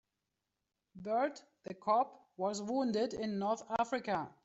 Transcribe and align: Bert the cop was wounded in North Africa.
Bert 0.95 1.43
the 1.61 1.75
cop 1.75 2.25
was 2.35 2.59
wounded 2.59 3.13
in 3.13 3.37
North 3.37 3.61
Africa. 3.77 4.33